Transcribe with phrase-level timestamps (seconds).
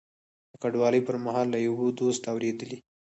[0.51, 2.77] د کډوالۍ پر مهال له یوه دوست اورېدلي.